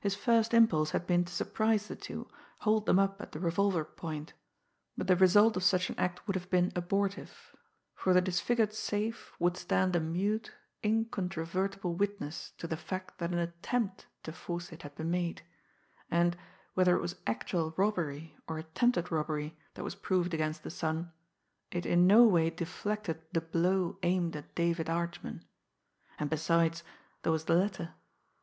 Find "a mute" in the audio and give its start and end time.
9.96-10.52